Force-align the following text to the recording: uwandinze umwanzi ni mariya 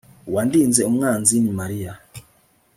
uwandinze 0.29 0.81
umwanzi 0.89 1.35
ni 1.39 1.51
mariya 1.59 1.93